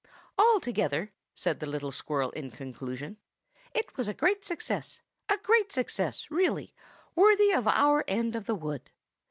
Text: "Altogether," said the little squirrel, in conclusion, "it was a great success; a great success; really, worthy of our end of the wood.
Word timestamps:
"Altogether," 0.39 1.11
said 1.35 1.59
the 1.59 1.67
little 1.67 1.91
squirrel, 1.91 2.31
in 2.31 2.49
conclusion, 2.49 3.17
"it 3.71 3.95
was 3.97 4.07
a 4.07 4.15
great 4.15 4.43
success; 4.43 5.03
a 5.29 5.37
great 5.43 5.71
success; 5.71 6.25
really, 6.31 6.73
worthy 7.13 7.51
of 7.51 7.67
our 7.67 8.03
end 8.07 8.35
of 8.35 8.47
the 8.47 8.55
wood. 8.55 8.89